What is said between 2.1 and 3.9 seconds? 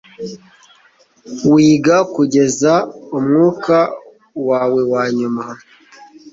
kugeza umwuka